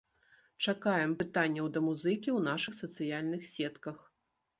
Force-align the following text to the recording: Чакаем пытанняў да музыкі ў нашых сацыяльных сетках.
Чакаем 0.69 1.11
пытанняў 1.19 1.67
да 1.75 1.83
музыкі 1.87 2.29
ў 2.37 2.39
нашых 2.47 2.73
сацыяльных 2.81 3.41
сетках. 3.53 3.97